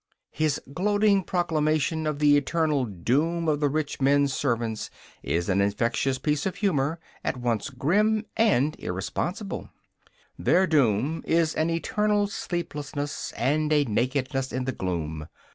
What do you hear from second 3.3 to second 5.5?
of the rich men's servants is